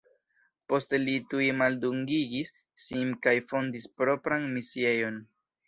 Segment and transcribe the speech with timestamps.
[0.71, 2.51] Poste li tuj maldungigis
[2.87, 5.25] sin kaj fondis propran misiejon.